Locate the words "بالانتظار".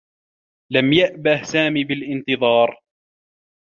1.83-2.79